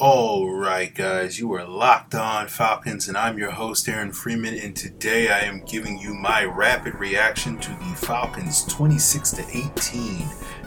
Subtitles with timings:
[0.00, 4.58] All right, guys, you are locked on Falcons, and I'm your host, Aaron Freeman.
[4.58, 10.18] And today I am giving you my rapid reaction to the Falcons' 26 to 18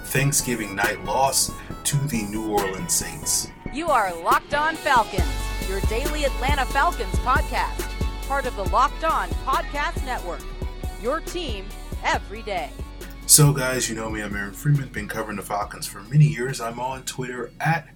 [0.06, 1.52] Thanksgiving night loss
[1.84, 3.52] to the New Orleans Saints.
[3.74, 5.26] You are Locked On Falcons,
[5.68, 7.82] your daily Atlanta Falcons podcast,
[8.30, 10.42] part of the Locked On Podcast Network.
[11.02, 11.66] Your team
[12.02, 12.70] every day.
[13.26, 16.62] So, guys, you know me, I'm Aaron Freeman, been covering the Falcons for many years.
[16.62, 17.90] I'm on Twitter at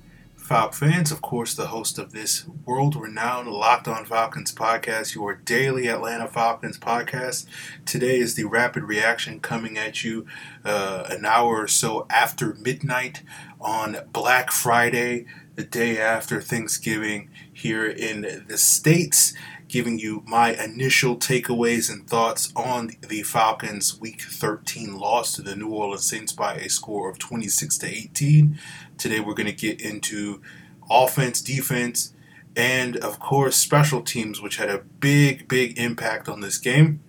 [0.52, 5.88] Fans, of course, the host of this world renowned Locked On Falcons podcast, your daily
[5.88, 7.46] Atlanta Falcons podcast.
[7.86, 10.26] Today is the rapid reaction coming at you
[10.66, 13.24] uh, an hour or so after midnight
[13.62, 19.34] on Black Friday, the day after Thanksgiving here in the States
[19.72, 25.56] giving you my initial takeaways and thoughts on the Falcons' Week 13 loss to the
[25.56, 28.60] New Orleans Saints by a score of 26 to 18.
[29.02, 30.44] Today we're going to get into
[30.88, 32.14] offense, defense,
[32.56, 37.00] and of course special teams, which had a big, big impact on this game.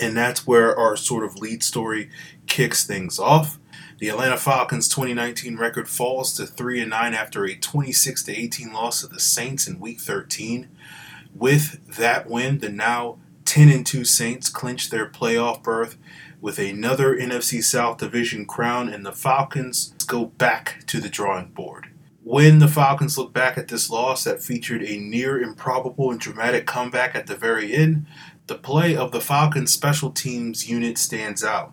[0.00, 2.10] And that's where our sort of lead story
[2.48, 3.60] kicks things off.
[3.98, 8.72] The Atlanta Falcons 2019 record falls to 3 and 9 after a 26 to 18
[8.72, 10.68] loss to the Saints in week 13.
[11.32, 15.96] With that win, the now 10 and 2 Saints clinch their playoff berth
[16.40, 21.90] with another NFC South division crown, and the Falcons go back to the drawing board.
[22.24, 26.66] When the Falcons look back at this loss that featured a near improbable and dramatic
[26.66, 28.06] comeback at the very end,
[28.48, 31.72] the play of the Falcons special teams unit stands out.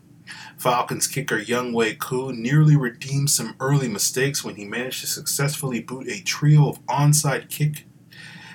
[0.57, 6.07] Falcons kicker Younghoe Koo nearly redeemed some early mistakes when he managed to successfully boot
[6.07, 7.85] a trio of onside kick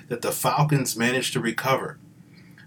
[0.07, 1.97] that the Falcons managed to recover.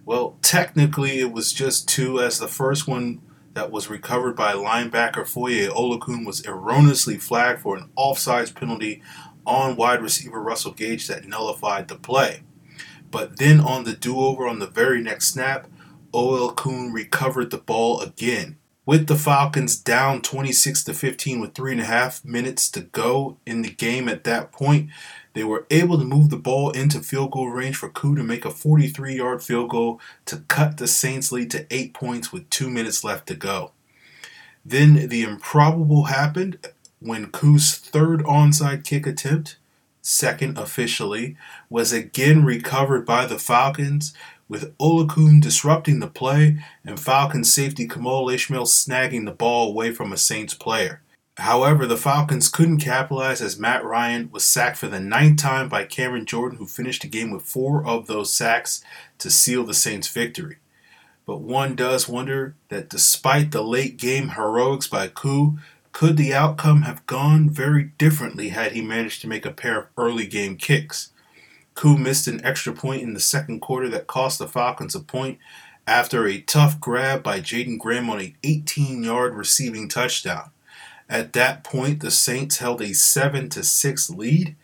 [0.04, 3.20] Well, technically, it was just two, as the first one
[3.55, 9.02] that was recovered by linebacker Foye Oluokun was erroneously flagged for an offsides penalty
[9.47, 12.42] on wide receiver Russell Gage that nullified the play.
[13.10, 15.69] But then on the do over on the very next snap,
[16.12, 18.59] Oluokun recovered the ball again.
[18.87, 23.38] With the Falcons down 26 to 15 with three and a half minutes to go
[23.47, 24.91] in the game at that point,
[25.34, 28.45] they were able to move the ball into field goal range for Koo to make
[28.45, 32.71] a 43 yard field goal to cut the Saints' lead to eight points with two
[32.71, 33.72] minutes left to go.
[34.65, 36.59] Then the improbable happened
[37.00, 39.59] when Koo's third onside kick attempt,
[40.00, 41.37] second officially,
[41.69, 44.15] was again recovered by the Falcons,
[44.49, 50.12] with Oluokun disrupting the play and Falcons safety Kemal Ishmael snagging the ball away from
[50.12, 51.03] a Saints player.
[51.39, 55.84] However, the Falcons couldn't capitalize as Matt Ryan was sacked for the ninth time by
[55.84, 58.84] Cameron Jordan, who finished the game with four of those sacks
[59.19, 60.59] to seal the Saints' victory.
[61.27, 65.59] But one does wonder that despite the late game heroics by Koo,
[65.91, 69.87] could the outcome have gone very differently had he managed to make a pair of
[69.97, 71.11] early game kicks?
[71.75, 75.39] Koo missed an extra point in the second quarter that cost the Falcons a point
[75.87, 80.51] after a tough grab by Jaeden Graham on an 18 yard receiving touchdown.
[81.14, 84.56] At that point, the Saints held a 7 to 6 lead,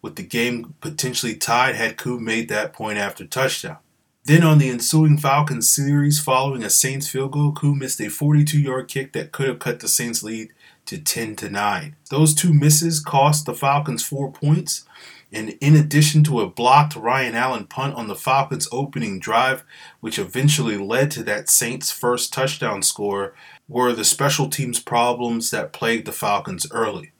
[0.00, 3.76] with the game potentially tied had Koo made that point after touchdown.
[4.24, 8.88] Then on the ensuing Falcons series, following a Saints field goal, Koo missed a 42-yard
[8.88, 10.48] kick that could have cut the Saints lead
[10.86, 11.96] to 10 to 9.
[12.08, 14.86] Those two misses cost the Falcons 4 points,
[15.30, 19.64] and in addition to a blocked Ryan Allen punt on the Falcons' opening drive,
[20.00, 23.34] which eventually led to that Saints' first touchdown score,
[23.70, 27.12] were the special teams problems that plagued the Falcons early.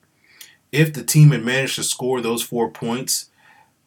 [0.71, 3.29] If the team had managed to score those four points,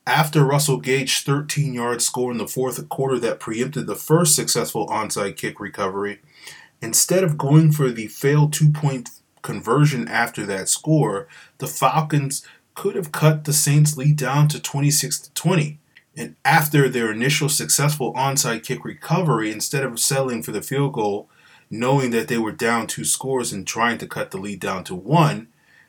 [0.07, 4.87] after Russell Gage's 13 yard score in the fourth quarter that preempted the first successful
[4.89, 6.21] onside kick recovery,
[6.81, 9.11] instead of going for the failed two point
[9.43, 15.21] conversion after that score, the Falcons could have cut the Saints' lead down to 26
[15.21, 15.79] to 20.
[16.17, 21.29] And after their initial successful onside kick recovery, instead of settling for the field goal,
[21.79, 24.95] knowing that they were down two scores and trying to cut the lead down to
[24.95, 25.49] one,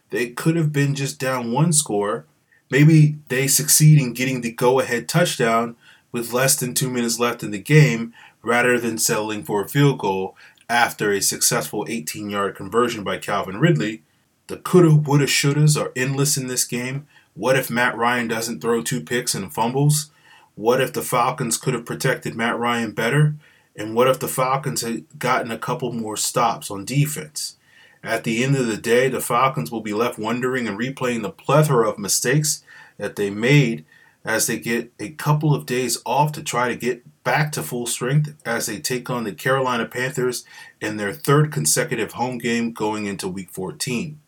[0.09, 2.25] they could have been just down one score.
[2.69, 5.75] Maybe they succeed in getting the go ahead touchdown
[6.11, 9.99] with less than two minutes left in the game rather than settling for a field
[9.99, 10.35] goal
[10.69, 14.01] after a successful 18 yard conversion by Calvin Ridley.
[14.47, 17.07] The coulda, woulda, shouldas are endless in this game.
[17.33, 20.09] What if Matt Ryan doesn't throw two picks and fumbles?
[20.55, 23.35] What if the Falcons could have protected Matt Ryan better?
[23.75, 27.57] And what if the Falcons had gotten a couple more stops on defense?
[28.03, 31.31] At the end of the day, the Falcons will be left wondering and replaying the
[31.31, 32.63] plethora of mistakes
[32.97, 33.83] that they made
[34.23, 37.85] as they get a couple of days off to try to get back to full
[37.85, 40.45] strength as they take on the Carolina Panthers
[40.79, 44.19] in their third consecutive home game going into week 14.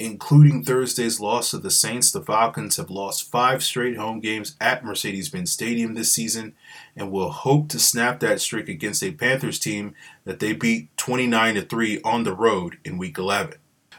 [0.00, 4.82] Including Thursday's loss to the Saints, the Falcons have lost five straight home games at
[4.82, 6.54] Mercedes Benz Stadium this season
[6.96, 9.94] and will hope to snap that streak against a Panthers team
[10.24, 13.58] that they beat 29 3 on the road in Week 11.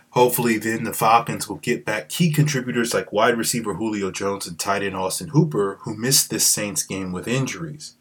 [0.10, 4.58] Hopefully, then the Falcons will get back key contributors like wide receiver Julio Jones and
[4.58, 7.94] tight end Austin Hooper, who missed this Saints game with injuries,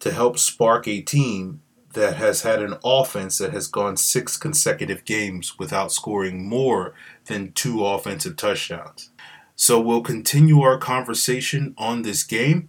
[0.00, 1.62] to help spark a team
[1.96, 6.94] that has had an offense that has gone six consecutive games without scoring more
[7.24, 9.10] than two offensive touchdowns.
[9.56, 12.68] So we'll continue our conversation on this game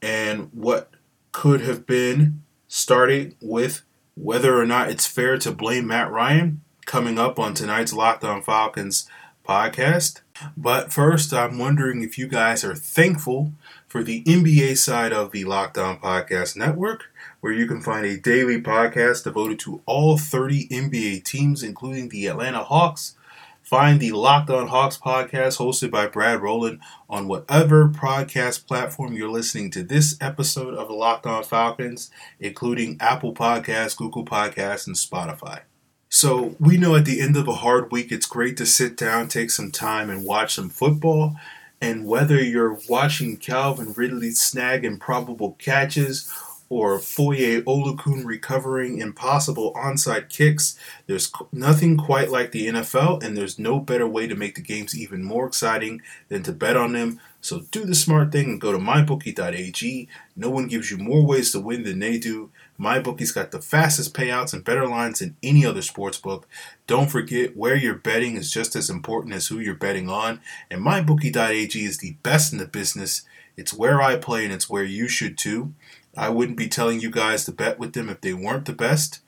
[0.00, 0.90] and what
[1.32, 3.82] could have been starting with
[4.14, 8.40] whether or not it's fair to blame Matt Ryan coming up on tonight's Locked On
[8.40, 9.08] Falcons
[9.46, 10.20] podcast.
[10.56, 13.52] But first, I'm wondering if you guys are thankful
[13.88, 17.06] for the NBA side of the Locked On Podcast Network
[17.40, 22.26] where you can find a daily podcast devoted to all 30 NBA teams, including the
[22.26, 23.14] Atlanta Hawks.
[23.62, 29.28] Find the Locked On Hawks podcast hosted by Brad Rowland on whatever podcast platform you're
[29.28, 34.96] listening to this episode of the Locked On Falcons, including Apple Podcasts, Google Podcasts, and
[34.96, 35.60] Spotify.
[36.08, 39.28] So, we know at the end of a hard week, it's great to sit down,
[39.28, 41.36] take some time, and watch some football.
[41.78, 46.32] And whether you're watching Calvin Ridley snag improbable catches
[46.70, 50.78] or Foye Oluokun recovering impossible onside kicks.
[51.06, 54.98] There's nothing quite like the NFL, and there's no better way to make the games
[54.98, 57.20] even more exciting than to bet on them.
[57.40, 60.08] So do the smart thing and go to mybookie.ag.
[60.36, 62.50] No one gives you more ways to win than they do.
[62.78, 66.46] MyBookie's got the fastest payouts and better lines than any other sports book.
[66.86, 70.84] Don't forget, where you're betting is just as important as who you're betting on, and
[70.84, 73.22] MyBookie.ag is the best in the business.
[73.56, 75.74] It's where I play, and it's where you should too.
[76.16, 79.20] I wouldn't be telling you guys to bet with them if they weren't the best.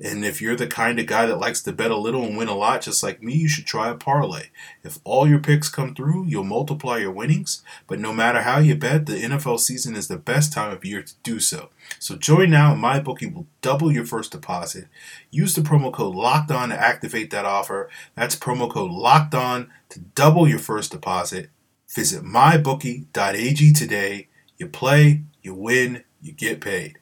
[0.00, 2.46] And if you're the kind of guy that likes to bet a little and win
[2.46, 4.44] a lot, just like me, you should try a parlay.
[4.84, 7.64] If all your picks come through, you'll multiply your winnings.
[7.88, 11.02] But no matter how you bet, the NFL season is the best time of year
[11.02, 11.70] to do so.
[11.98, 14.86] So join now, and MyBookie will double your first deposit.
[15.32, 17.90] Use the promo code Locked On to activate that offer.
[18.14, 21.50] That's promo code Locked On to double your first deposit.
[21.92, 24.28] Visit mybookie.ag today.
[24.58, 26.98] You play, you win you get paid.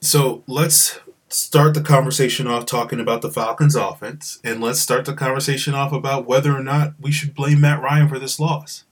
[0.00, 0.98] So let's
[1.28, 5.92] start the conversation off talking about the Falcons offense, and let's start the conversation off
[5.92, 8.84] about whether or not we should blame Matt Ryan for this loss.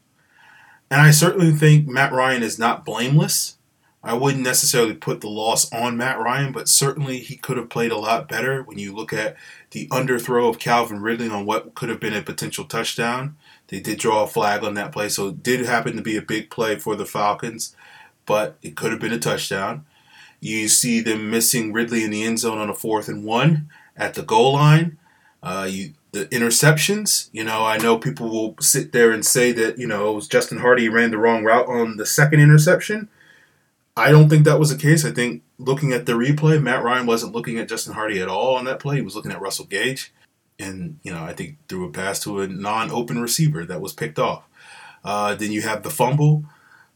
[0.90, 3.56] And I certainly think Matt Ryan is not blameless.
[4.02, 7.90] I wouldn't necessarily put the loss on Matt Ryan, but certainly he could have played
[7.90, 9.36] a lot better when you look at
[9.72, 13.36] the underthrow of Calvin Ridley on what could have been a potential touchdown.
[13.66, 16.22] They did draw a flag on that play, so it did happen to be a
[16.22, 17.74] big play for the Falcons
[18.28, 19.86] but it could have been a touchdown.
[20.38, 24.14] You see them missing Ridley in the end zone on a fourth and one at
[24.14, 24.98] the goal line.
[25.42, 27.30] Uh, you the interceptions.
[27.32, 30.28] You know, I know people will sit there and say that you know it was
[30.28, 33.08] Justin Hardy ran the wrong route on the second interception.
[33.96, 35.04] I don't think that was the case.
[35.04, 38.56] I think looking at the replay, Matt Ryan wasn't looking at Justin Hardy at all
[38.56, 38.96] on that play.
[38.96, 40.12] He was looking at Russell Gage,
[40.58, 44.18] and you know I think threw a pass to a non-open receiver that was picked
[44.18, 44.44] off.
[45.02, 46.44] Uh, then you have the fumble.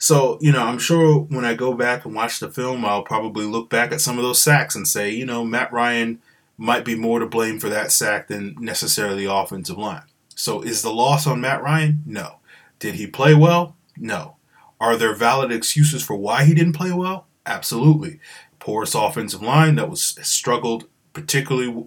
[0.03, 3.47] So, you know, I'm sure when I go back and watch the film, I'll probably
[3.47, 6.21] look back at some of those sacks and say, you know, Matt Ryan
[6.59, 10.03] might be more to blame for that sack than necessarily the offensive line.
[10.35, 12.03] So, is the loss on Matt Ryan?
[12.05, 12.41] No.
[12.81, 13.77] Did he play well?
[13.97, 14.39] No.
[14.81, 17.29] Are there valid excuses for why he didn't play well?
[17.47, 18.19] Absolutely.
[18.59, 21.87] Porous offensive line that was struggled particularly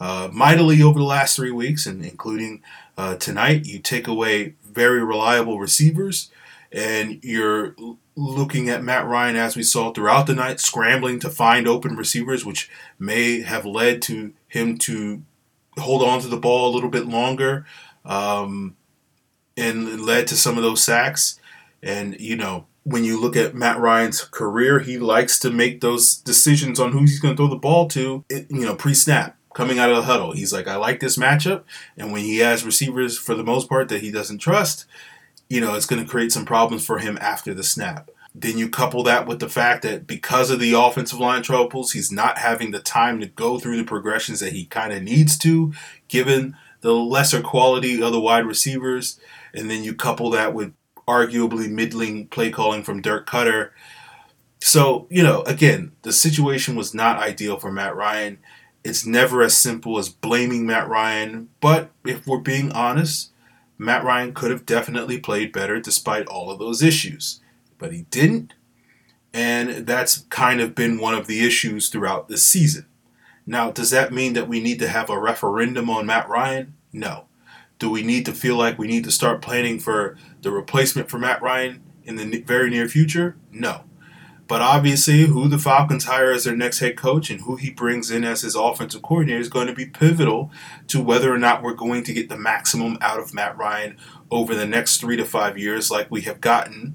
[0.00, 2.60] uh, mightily over the last three weeks, and including
[2.98, 3.66] uh, tonight.
[3.66, 6.28] You take away very reliable receivers
[6.72, 7.76] and you're
[8.16, 12.44] looking at Matt Ryan as we saw throughout the night, scrambling to find open receivers,
[12.44, 15.22] which may have led to him to
[15.78, 17.66] hold on to the ball a little bit longer,
[18.04, 18.76] um,
[19.56, 21.38] and led to some of those sacks.
[21.82, 26.16] And you know, when you look at Matt Ryan's career, he likes to make those
[26.16, 28.24] decisions on who he's going to throw the ball to.
[28.28, 29.36] You know, pre-snap.
[29.54, 31.64] Coming out of the huddle, he's like, I like this matchup.
[31.98, 34.86] And when he has receivers, for the most part, that he doesn't trust,
[35.52, 38.10] you know, it's going to create some problems for him after the snap.
[38.34, 42.10] Then you couple that with the fact that because of the offensive line troubles, he's
[42.10, 45.74] not having the time to go through the progressions that he kind of needs to,
[46.08, 49.20] given the lesser quality of the wide receivers.
[49.52, 50.72] And then you couple that with
[51.06, 53.72] arguably middling play calling from Dirk Koetter.
[54.62, 58.38] So, you know, again, the situation was not ideal for Matt Ryan.
[58.84, 63.31] It's never as simple as blaming Matt Ryan, but if we're being honest,
[63.78, 67.40] Matt Ryan could have definitely played better despite all of those issues,
[67.78, 68.54] but he didn't.
[69.34, 72.86] And that's kind of been one of the issues throughout this season.
[73.46, 76.74] Now, does that mean that we need to have a referendum on Matt Ryan?
[76.92, 77.26] No.
[77.78, 81.18] Do we need to feel like we need to start planning for the replacement for
[81.18, 83.36] Matt Ryan in the very near future?
[83.50, 83.84] No.
[84.52, 88.10] But obviously, who the Falcons hire as their next head coach and who he brings
[88.10, 90.50] in as his offensive coordinator is going to be pivotal
[90.88, 93.96] to whether or not we're going to get the maximum out of Matt Ryan
[94.30, 96.94] over the next three to five years, like we have gotten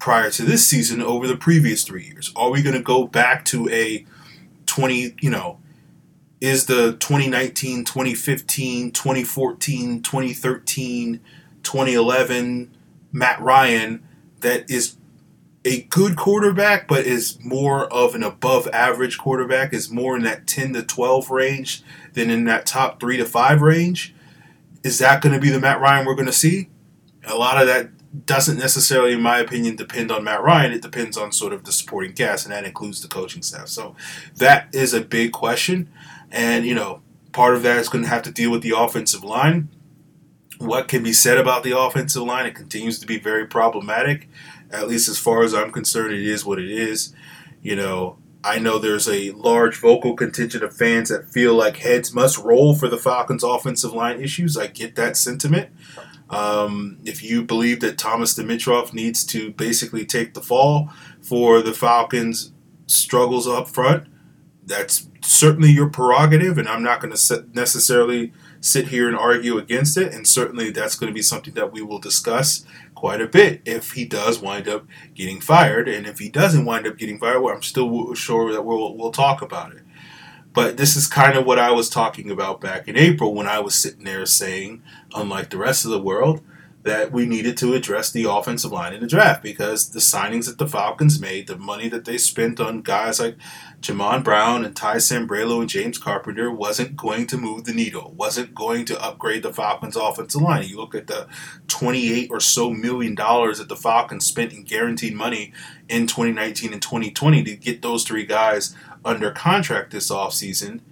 [0.00, 2.32] prior to this season over the previous three years.
[2.34, 4.04] Are we going to go back to a
[4.66, 5.60] 20, you know,
[6.40, 11.20] is the 2019, 2015, 2014, 2013,
[11.62, 12.76] 2011
[13.12, 14.02] Matt Ryan
[14.40, 14.96] that is
[15.66, 20.46] a good quarterback, but is more of an above average quarterback, is more in that
[20.46, 21.82] 10 to 12 range
[22.12, 24.14] than in that top three to five range.
[24.84, 26.68] Is that going to be the Matt Ryan we're going to see?
[27.24, 27.90] A lot of that
[28.24, 30.72] doesn't necessarily, in my opinion, depend on Matt Ryan.
[30.72, 33.66] It depends on sort of the supporting cast, and that includes the coaching staff.
[33.66, 33.96] So
[34.36, 35.90] that is a big question.
[36.30, 39.24] And, you know, part of that is going to have to deal with the offensive
[39.24, 39.68] line.
[40.58, 42.46] What can be said about the offensive line?
[42.46, 44.28] It continues to be very problematic
[44.70, 47.14] at least as far as I'm concerned, it is what it is.
[47.62, 52.14] You know, I know there's a large vocal contingent of fans that feel like heads
[52.14, 54.56] must roll for the Falcons' offensive line issues.
[54.56, 55.70] I get that sentiment.
[56.30, 61.72] Um, if you believe that Thomas Dimitroff needs to basically take the fall for the
[61.72, 62.52] Falcons'
[62.86, 64.06] struggles up front,
[64.64, 69.96] that's certainly your prerogative, and I'm not going to necessarily sit here and argue against
[69.96, 70.12] it.
[70.12, 72.64] And certainly that's going to be something that we will discuss
[72.96, 74.84] quite a bit if he does wind up
[75.14, 75.88] getting fired.
[75.88, 79.12] And if he doesn't wind up getting fired, well, I'm still sure that we'll, we'll
[79.12, 79.82] talk about it.
[80.52, 83.60] But this is kind of what I was talking about back in April when I
[83.60, 84.82] was sitting there saying,
[85.14, 86.42] unlike the rest of the world,
[86.86, 90.56] that we needed to address the offensive line in the draft because the signings that
[90.56, 93.34] the Falcons made, the money that they spent on guys like
[93.80, 98.54] Jamon Brown and Ty Sambrailo and James Carpenter wasn't going to move the needle, wasn't
[98.54, 100.68] going to upgrade the Falcons' offensive line.
[100.68, 101.26] You look at the
[101.66, 105.52] 28 or so million dollars that the Falcons spent in guaranteed money
[105.88, 110.82] in 2019 and 2020 to get those three guys under contract this offseason.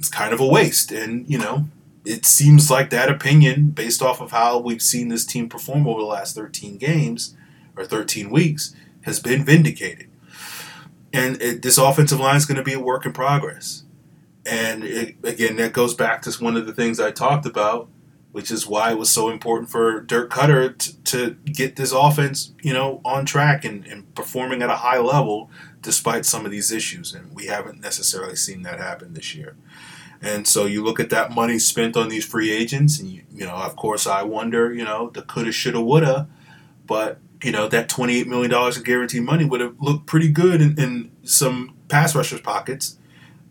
[0.00, 0.90] It's kind of a waste.
[0.90, 1.66] And, you know,
[2.04, 6.00] it seems like that opinion, based off of how we've seen this team perform over
[6.00, 7.34] the last 13 games
[7.76, 10.10] or 13 weeks, has been vindicated.
[11.12, 13.84] And it, this offensive line is going to be a work in progress.
[14.44, 17.88] And it, again, that goes back to one of the things I talked about,
[18.32, 22.52] which is why it was so important for Dirk Koetter to, to get this offense,
[22.60, 26.72] you know, on track and, and performing at a high level despite some of these
[26.72, 27.14] issues.
[27.14, 29.56] And we haven't necessarily seen that happen this year.
[30.22, 33.44] And so you look at that money spent on these free agents, and you, you
[33.44, 36.28] know, of course, I wonder, you know, the coulda, shoulda, woulda,
[36.86, 40.62] but you know that twenty-eight million dollars in guaranteed money would have looked pretty good
[40.62, 42.96] in, in some pass rushers' pockets,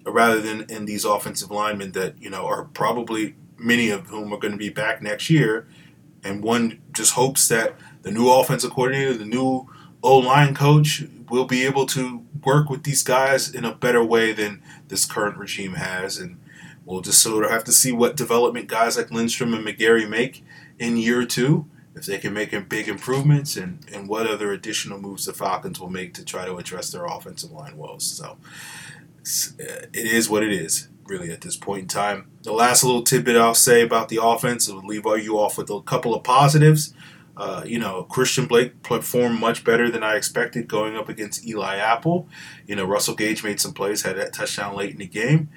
[0.03, 4.39] rather than in these offensive linemen that you know are probably many of whom are
[4.39, 5.67] going to be back next year,
[6.23, 9.69] and one just hopes that the new offensive coordinator, the new
[10.01, 14.33] O line coach, will be able to work with these guys in a better way
[14.33, 16.39] than this current regime has, and
[16.85, 20.43] We'll just sort of have to see what development guys like Lindstrom and McGary make
[20.79, 25.25] in year two, if they can make big improvements, and, and what other additional moves
[25.25, 28.03] the Falcons will make to try to address their offensive line woes.
[28.03, 28.37] So
[29.59, 32.29] uh, it is what it is, really, at this point in time.
[32.41, 35.81] The last little tidbit I'll say about the offense, I'll leave you off with a
[35.81, 36.93] couple of positives.
[37.35, 41.77] Uh, you know, Christian Blake performed much better than I expected going up against Eli
[41.77, 42.27] Apple.
[42.67, 45.49] You know, Russell Gage made some plays, had that touchdown late in the game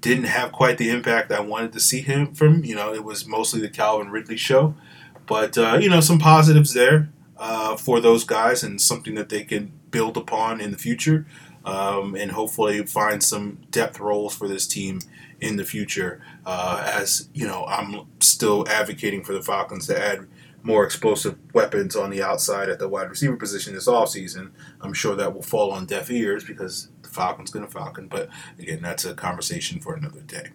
[0.00, 2.64] didn't have quite the impact I wanted to see him from.
[2.64, 4.74] You know, it was mostly the Calvin Ridley show,
[5.26, 9.44] but uh, you know, some positives there uh, for those guys and something that they
[9.44, 11.26] can build upon in the future,
[11.64, 15.00] um, and hopefully find some depth roles for this team
[15.40, 16.20] in the future.
[16.44, 20.26] Uh, as you know, I'm still advocating for the Falcons to add
[20.62, 24.50] more explosive weapons on the outside at the wide receiver position this offseason.
[24.80, 28.06] I'm sure that will fall on deaf ears because Falcon's going to Falcon.
[28.06, 30.50] But again, that's a conversation for another day.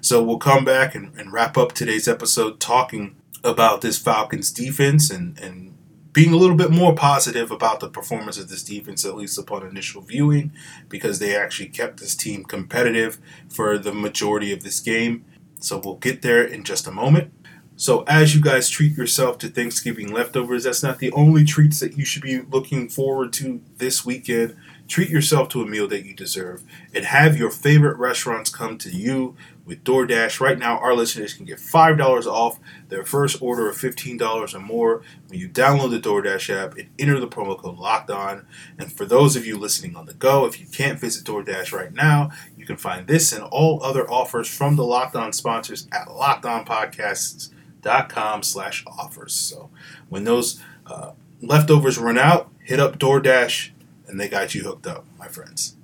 [0.00, 5.10] So we'll come back and, and wrap up today's episode talking about this Falcons defense
[5.10, 5.74] and, and
[6.12, 9.66] being a little bit more positive about the performance of this defense, at least upon
[9.66, 10.52] initial viewing,
[10.88, 13.18] because they actually kept this team competitive
[13.48, 15.24] for the majority of this game.
[15.58, 17.32] So we'll get there in just a moment.
[17.76, 21.98] So, as you guys treat yourself to Thanksgiving leftovers, that's not the only treats that
[21.98, 24.56] you should be looking forward to this weekend.
[24.86, 26.62] Treat yourself to a meal that you deserve
[26.92, 30.40] and have your favorite restaurants come to you with DoorDash.
[30.40, 32.60] Right now, our listeners can get $5 off
[32.90, 37.18] their first order of $15 or more when you download the DoorDash app and enter
[37.18, 38.46] the promo code Locked On.
[38.78, 41.94] And for those of you listening on the go, if you can't visit DoorDash right
[41.94, 46.08] now, you can find this and all other offers from the Locked On sponsors at
[46.08, 49.32] LockedOnPodcasts.com slash offers.
[49.32, 49.70] So
[50.10, 53.70] when those uh, leftovers run out, hit up DoorDash
[54.14, 55.76] and they got you hooked up, my friends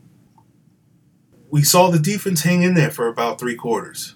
[1.50, 4.14] we saw the defense hang in there for about three quarters.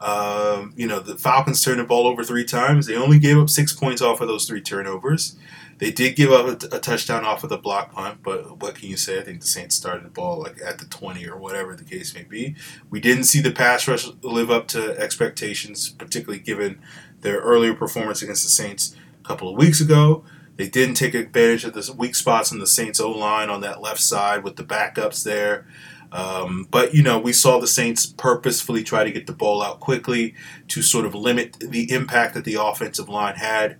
[0.00, 2.86] Um, you know, the Falcons turned the ball over three times.
[2.86, 5.36] They only gave up six points off of those three turnovers.
[5.78, 8.88] They did give up a, a, touchdown off of the block punt, but what can
[8.88, 9.18] you say?
[9.18, 12.14] I think the Saints started the ball like at the 20 or whatever the case
[12.14, 12.56] may be.
[12.90, 16.80] We didn't see the pass rush live up to expectations, particularly given
[17.20, 20.24] their earlier performance against the Saints a couple of weeks ago.
[20.56, 23.82] They didn't take advantage of the weak spots in the Saints O line on that
[23.82, 25.66] left side with the backups there.
[26.12, 29.80] Um, but you know, we saw the Saints purposefully try to get the ball out
[29.80, 30.34] quickly
[30.68, 33.78] to sort of limit the impact that the offensive line had.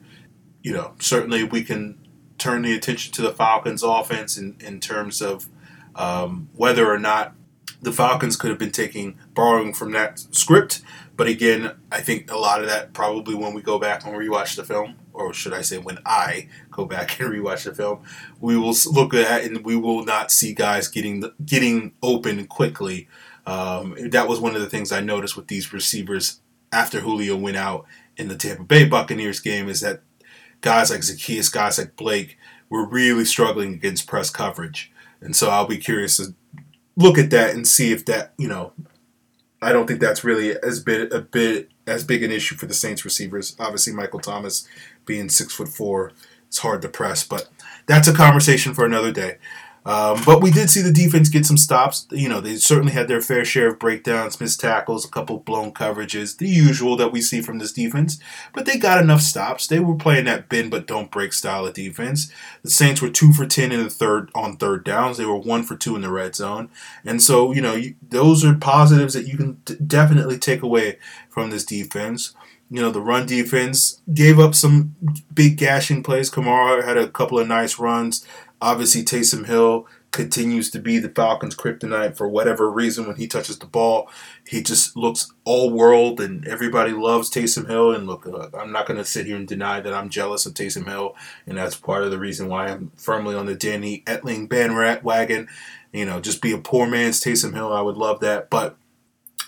[0.62, 1.98] You know, certainly we can
[2.38, 5.48] turn the attention to the Falcons' offense in, in terms of
[5.94, 7.34] um, whether or not
[7.80, 10.82] the Falcons could have been taking borrowing from that script.
[11.16, 14.56] But again, I think a lot of that probably when we go back and rewatch
[14.56, 18.02] the film or should I say, when I go back and rewatch the film,
[18.40, 23.08] we will look at and we will not see guys getting getting open quickly.
[23.46, 26.40] Um, that was one of the things I noticed with these receivers
[26.72, 30.00] after Julio went out in the Tampa Bay Buccaneers game is that
[30.60, 35.66] guys like Zaccheaus, guys like Blake were really struggling against press coverage, and so I'll
[35.66, 36.34] be curious to
[36.96, 38.72] look at that and see if that you know.
[39.62, 42.74] I don't think that's really as bit a bit as big an issue for the
[42.74, 43.56] Saints receivers.
[43.58, 44.66] Obviously, Michael Thomas
[45.04, 46.12] being six foot four,
[46.48, 47.48] it's hard to press, but
[47.86, 49.38] that's a conversation for another day.
[49.86, 52.08] Um, but we did see the defense get some stops.
[52.10, 55.72] You know, they certainly had their fair share of breakdowns, missed tackles, a couple blown
[55.72, 58.18] coverages, the usual that we see from this defense.
[58.52, 59.68] But they got enough stops.
[59.68, 62.32] They were playing that bend but don't break style of defense.
[62.64, 65.18] The Saints were two for ten in the third on third downs.
[65.18, 66.68] They were one for two in the red zone,
[67.04, 70.98] and so you know you, those are positives that you can definitely take away
[71.30, 72.34] from this defense.
[72.68, 74.96] You know, the run defense gave up some
[75.32, 76.28] big gashing plays.
[76.28, 78.26] Kamara had a couple of nice runs.
[78.60, 83.06] Obviously, Taysom Hill continues to be the Falcons' kryptonite for whatever reason.
[83.06, 84.08] When he touches the ball,
[84.46, 87.92] he just looks all world, and everybody loves Taysom Hill.
[87.92, 90.54] And look, uh, I'm not going to sit here and deny that I'm jealous of
[90.54, 91.14] Taysom Hill,
[91.46, 95.48] and that's part of the reason why I'm firmly on the Danny Etling bandwagon.
[95.92, 97.72] You know, just be a poor man's Taysom Hill.
[97.72, 98.76] I would love that, but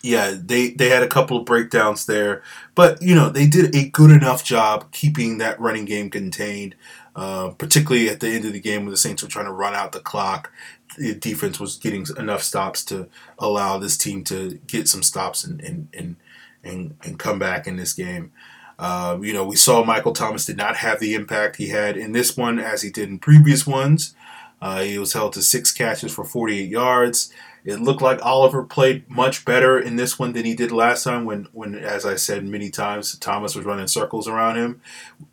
[0.03, 2.43] yeah, they they had a couple of breakdowns there,
[2.75, 6.75] but you know they did a good enough job keeping that running game contained.
[7.17, 9.75] Uh, particularly at the end of the game when the Saints were trying to run
[9.75, 10.53] out the clock,
[10.97, 13.09] the defense was getting enough stops to
[13.41, 16.17] allow this team to get some stops and and and
[16.63, 18.33] and, and come back in this game.
[18.79, 22.13] Uh, you know, we saw Michael Thomas did not have the impact he had in
[22.13, 24.15] this one as he did in previous ones.
[24.61, 27.33] Uh, he was held to six catches for 48 yards.
[27.65, 31.25] It looked like Oliver played much better in this one than he did last time
[31.25, 34.81] when, when as I said many times, Thomas was running circles around him.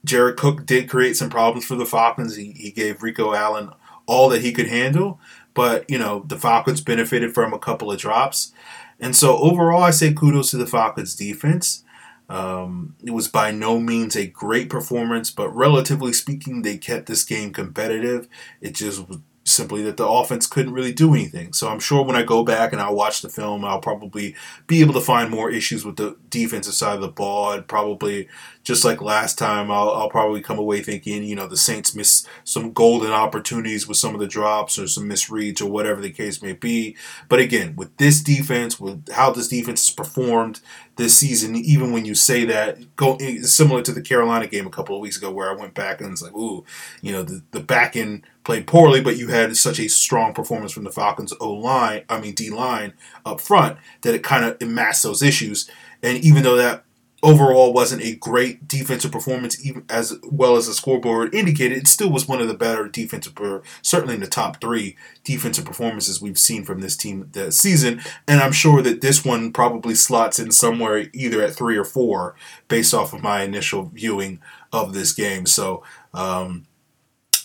[0.04, 2.36] Jared Cook did create some problems for the Falcons.
[2.36, 3.72] He, he gave Rico Allen
[4.06, 5.20] all that he could handle,
[5.54, 8.52] but, you know, the Falcons benefited from a couple of drops.
[9.00, 11.84] And so overall, I say kudos to the Falcons defense.
[12.28, 17.24] Um, it was by no means a great performance, but relatively speaking, they kept this
[17.24, 18.28] game competitive.
[18.62, 19.06] It just
[19.46, 21.54] simply that the offense couldn't really do anything.
[21.54, 24.36] So I'm sure when I go back and I'll watch the film, I'll probably
[24.68, 27.52] be able to find more issues with the defensive side of the ball.
[27.52, 28.28] And probably,
[28.66, 32.28] just like last time, I'll, I'll probably come away thinking, you know, the Saints missed
[32.44, 36.42] some golden opportunities with some of the drops or some misreads or whatever the case
[36.42, 36.98] may be.
[37.30, 40.62] But again, with this defense, with how this defense has performed
[40.96, 44.96] this season, even when you say that, go similar to the Carolina game a couple
[44.96, 46.66] of weeks ago where I went back and it's like, ooh,
[47.04, 50.72] you know, the, the back end played poorly, but you had such a strong performance
[50.72, 52.94] from the Falcons O line, I mean D line
[53.28, 55.70] up front, that it kind of masked those issues.
[56.02, 56.85] And even though that
[57.26, 62.12] overall wasn't a great defensive performance, even as well as the scoreboard indicated, it still
[62.12, 63.34] was one of the better defensive,
[63.82, 68.00] certainly in the top three defensive performances we've seen from this team this season.
[68.28, 72.36] And I'm sure that this one probably slots in somewhere either at three or four,
[72.68, 74.40] based off of my initial viewing
[74.72, 75.46] of this game.
[75.48, 75.84] So.
[76.14, 76.68] Um,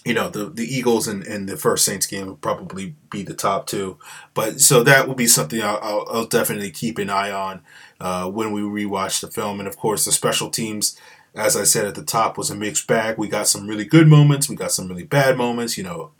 [0.02, 3.34] you know the the Eagles and, and the first Saints game will probably be the
[3.34, 3.98] top two,
[4.32, 7.60] but so that will be something I'll, I'll, I'll definitely keep an eye on
[8.00, 10.96] uh, when we rewatch the film, and of course the special teams,
[11.34, 13.18] as I said at the top, was a mixed bag.
[13.18, 15.76] We got some really good moments, we got some really bad moments.
[15.78, 16.10] You know,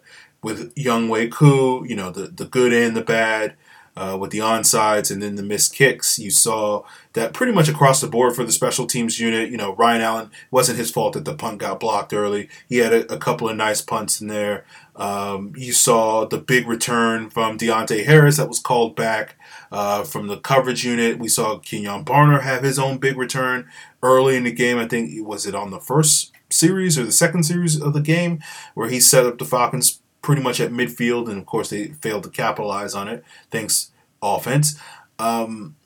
[0.42, 3.54] with Younghoe Koo, you know the the good and the bad.
[3.96, 6.18] uh, with the onsides and then the missed kicks.
[6.18, 9.50] You saw that pretty much across the board for the special teams unit.
[9.50, 12.48] You know, Ryan Allen wasn't his fault that the punt got blocked early.
[12.68, 14.64] He had a, a couple of nice punts in there.
[15.00, 19.36] Um, you saw the big return from Deonte Harris that was called back
[19.72, 21.18] uh, from the coverage unit.
[21.18, 23.66] We saw Kenjon Barner have his own big return
[24.02, 24.78] early in the game.
[24.78, 28.40] I think was it on the first series or the second series of the game
[28.74, 32.24] where he set up the Falcons pretty much at midfield, and of course they failed
[32.24, 33.24] to capitalize on it.
[33.50, 34.78] Thanks offense.
[35.18, 35.76] Um,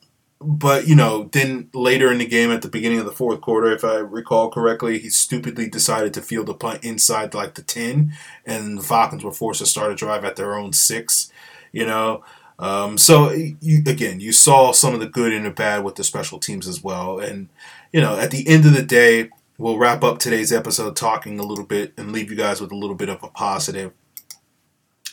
[0.47, 3.73] but you know, then later in the game, at the beginning of the fourth quarter,
[3.73, 8.13] if I recall correctly, he stupidly decided to field a punt inside like the ten,
[8.45, 11.33] and the Falcons were forced to start a drive at their own six.
[11.73, 12.25] You know,
[12.59, 16.05] um, so you, again, you saw some of the good and the bad with the
[16.05, 17.49] special teams as well, and
[17.93, 21.45] you know, at the end of the day, we'll wrap up today's episode talking a
[21.45, 23.93] little bit and leave you guys with a little bit of a positive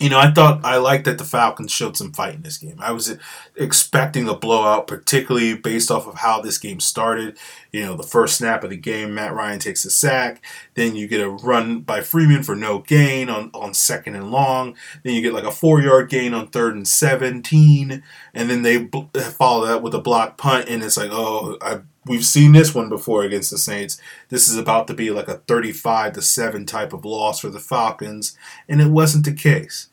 [0.02, 2.78] you know, I thought I liked that the Falcons showed some fight in this game.
[2.80, 3.16] I was
[3.56, 7.38] expecting a blowout, particularly based off of how this game started.
[7.72, 10.44] You know, the first snap of the game, Matt Ryan takes a sack.
[10.74, 14.76] Then you get a run by Freeman for no gain on, on second and long.
[15.04, 18.02] Then you get like a four yard gain on third and 17.
[18.34, 18.88] And then they
[19.20, 20.68] follow that with a block punt.
[20.68, 24.02] And it's like, oh, I we've seen this one before against the Saints.
[24.30, 27.60] This is about to be like a 35 to 7 type of loss for the
[27.60, 28.36] Falcons,
[28.68, 29.90] and it wasn't the case.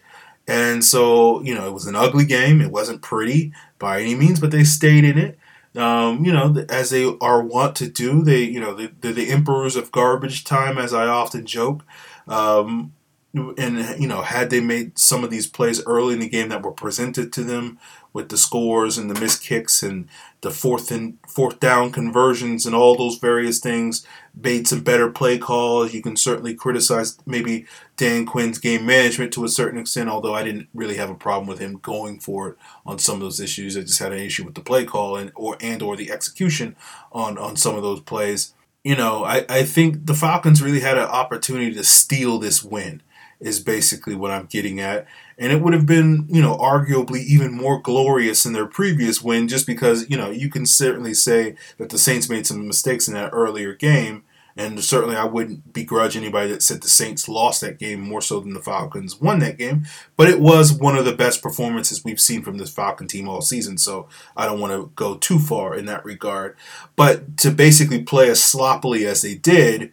[0.48, 2.60] And so, you know, it was an ugly game.
[2.62, 5.38] It wasn't pretty by any means, but they stayed in it.
[5.76, 8.22] Um, you know, as they are wont to do.
[8.22, 11.84] They, you know, they're the emperors of garbage time, as I often joke.
[12.26, 12.94] Um,
[13.34, 16.62] and you know, had they made some of these plays early in the game that
[16.62, 17.78] were presented to them
[18.12, 20.08] with the scores and the missed kicks and
[20.40, 25.36] the fourth and fourth down conversions and all those various things, made some better play
[25.36, 25.92] calls.
[25.92, 30.42] You can certainly criticize maybe Dan Quinn's game management to a certain extent, although I
[30.42, 33.76] didn't really have a problem with him going for it on some of those issues.
[33.76, 36.76] I just had an issue with the play call and or and or the execution
[37.12, 38.54] on on some of those plays.
[38.84, 43.02] You know, I, I think the Falcons really had an opportunity to steal this win
[43.40, 45.06] is basically what I'm getting at.
[45.38, 49.46] And it would have been, you know, arguably even more glorious in their previous win
[49.46, 53.14] just because, you know, you can certainly say that the Saints made some mistakes in
[53.14, 54.24] that earlier game.
[54.56, 58.40] And certainly I wouldn't begrudge anybody that said the Saints lost that game more so
[58.40, 59.86] than the Falcons won that game.
[60.16, 63.40] But it was one of the best performances we've seen from this Falcon team all
[63.40, 63.78] season.
[63.78, 66.56] So I don't want to go too far in that regard.
[66.96, 69.92] But to basically play as sloppily as they did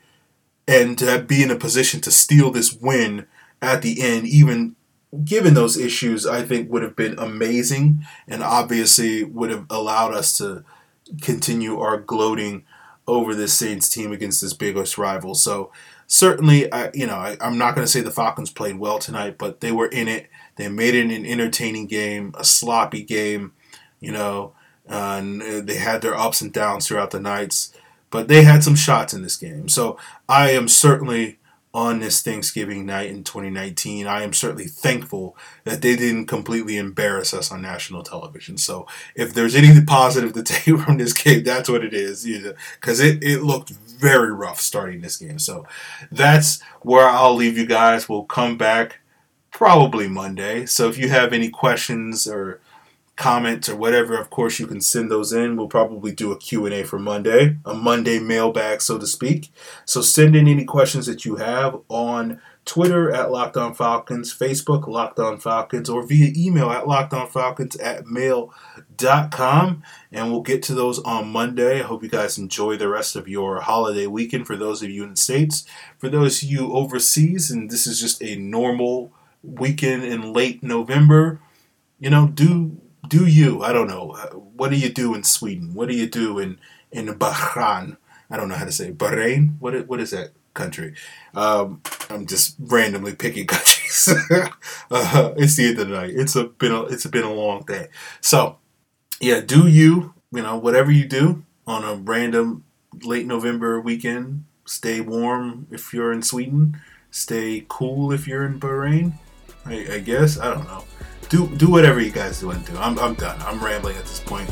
[0.68, 3.28] and to be in a position to steal this win
[3.62, 4.76] at the end, even
[5.24, 10.38] given those issues, I think would have been amazing and obviously would have allowed us
[10.38, 10.64] to
[11.22, 12.66] continue our gloating
[13.08, 15.36] over this Saints team against this biggest rival.
[15.36, 15.72] So
[16.08, 19.38] certainly, I, you know, I, am not going to say the Falcons played well tonight,
[19.38, 20.28] but they were in it.
[20.56, 23.54] They made it an entertaining game, a sloppy game,
[24.00, 24.54] you know,
[24.88, 27.74] and they had their ups and downs throughout the nights,
[28.10, 29.68] but they had some shots in this game.
[29.68, 29.98] So
[30.30, 31.40] I am certainly
[31.76, 34.08] on this Thanksgiving night in 2019.
[34.08, 38.58] I am certainly thankful that they didn't completely embarrass us on national television.
[38.58, 42.26] So if there's anything positive to take from this game, that's what it is.
[42.80, 45.38] Because it, it looked very rough starting this game.
[45.38, 45.68] So
[46.10, 48.08] that's where I'll leave you guys.
[48.08, 49.00] We'll come back
[49.52, 50.66] probably Monday.
[50.66, 52.62] So if you have any questions or
[53.16, 55.56] comments or whatever, of course you can send those in.
[55.56, 59.52] We'll probably do a Q&A for Monday, a Monday mailbag, so to speak.
[59.86, 64.88] So send in any questions that you have on Twitter at Locked On Falcons, Facebook
[64.88, 69.84] Locked On Falcons, or via email at lockedonfalcons at mail.com.
[70.12, 71.80] And we'll get to those on Monday.
[71.80, 75.04] I hope you guys enjoy the rest of your holiday weekend for those of you
[75.04, 75.66] in the States.
[76.00, 79.12] For those of you overseas, and this is just a normal
[79.44, 81.40] weekend in late November,
[82.00, 83.62] you know, do do you?
[83.64, 84.14] I don't know.
[84.56, 85.74] What do you do in Sweden?
[85.74, 86.60] What do you do in
[86.92, 87.98] in Bahrain?
[88.30, 88.98] I don't know how to say it.
[88.98, 89.60] Bahrain.
[89.60, 90.96] What what is that country?
[91.34, 94.08] Um, I'm just randomly picking countries.
[94.92, 96.12] uh, it's the end of the night.
[96.12, 97.88] It's a been a, it's been a long day.
[98.22, 98.58] So
[99.20, 102.64] yeah, do you you know whatever you do on a random
[103.04, 104.46] late November weekend?
[104.66, 106.82] Stay warm if you're in Sweden.
[107.12, 109.14] Stay cool if you're in Bahrain.
[109.66, 110.84] I, I guess I don't know
[111.30, 112.78] do do whatever you guys want to do.
[112.78, 113.40] I'm, I'm done.
[113.42, 114.50] I'm rambling at this point.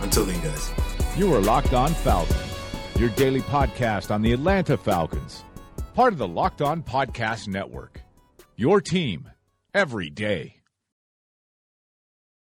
[0.00, 0.70] Until then, guys.
[1.16, 2.58] You are Locked On Falcons,
[2.98, 5.44] your daily podcast on the Atlanta Falcons,
[5.94, 8.00] part of the Locked On Podcast Network.
[8.56, 9.30] Your team
[9.72, 10.53] every day.